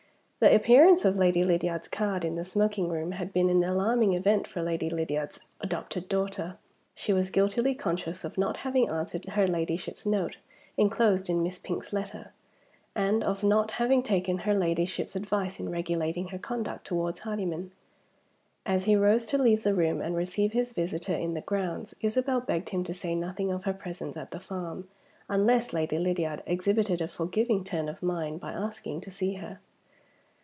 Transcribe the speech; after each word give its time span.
The 0.43 0.55
appearance 0.55 1.05
of 1.05 1.17
Lady 1.17 1.43
Lydiard's 1.43 1.87
card 1.87 2.25
in 2.25 2.33
the 2.33 2.43
smoking 2.43 2.89
room 2.89 3.11
had 3.11 3.31
been 3.31 3.47
an 3.47 3.63
alarming 3.63 4.13
event 4.15 4.47
for 4.47 4.63
Lady 4.63 4.89
Lydiard's 4.89 5.39
adopted 5.59 6.09
daughter. 6.09 6.57
She 6.95 7.13
was 7.13 7.29
guiltily 7.29 7.75
conscious 7.75 8.23
of 8.23 8.39
not 8.39 8.57
having 8.57 8.89
answered 8.89 9.23
her 9.25 9.47
Ladyship's 9.47 10.03
note, 10.03 10.39
inclosed 10.77 11.29
in 11.29 11.43
Miss 11.43 11.59
Pink's 11.59 11.93
letter, 11.93 12.33
and 12.95 13.23
of 13.23 13.43
not 13.43 13.69
having 13.77 14.01
taken 14.01 14.39
her 14.39 14.55
Ladyship's 14.55 15.15
advice 15.15 15.59
in 15.59 15.69
regulating 15.69 16.29
her 16.29 16.39
conduct 16.39 16.87
towards 16.87 17.19
Hardyman. 17.19 17.69
As 18.65 18.85
he 18.85 18.95
rose 18.95 19.27
to 19.27 19.37
leave 19.37 19.61
the 19.61 19.75
room 19.75 20.01
and 20.01 20.15
receive 20.15 20.53
his 20.53 20.73
visitor 20.73 21.13
in 21.13 21.35
the 21.35 21.41
grounds, 21.41 21.93
Isabel 22.01 22.41
begged 22.41 22.69
him 22.69 22.83
to 22.85 22.95
say 22.95 23.13
nothing 23.13 23.51
of 23.51 23.65
her 23.65 23.73
presence 23.73 24.17
at 24.17 24.31
the 24.31 24.39
farm, 24.39 24.87
unless 25.29 25.71
Lady 25.71 25.99
Lydiard 25.99 26.41
exhibited 26.47 26.99
a 26.99 27.07
forgiving 27.07 27.63
turn 27.63 27.87
of 27.87 28.01
mind 28.01 28.39
by 28.39 28.53
asking 28.53 29.01
to 29.01 29.11
see 29.11 29.33
her. 29.35 29.59